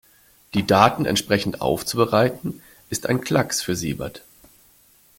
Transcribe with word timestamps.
Die 0.55 0.65
Daten 0.65 1.05
entsprechend 1.05 1.61
aufzubereiten, 1.61 2.63
ist 2.89 3.05
ein 3.05 3.21
Klacks 3.21 3.61
für 3.61 3.75
Siebert. 3.75 4.23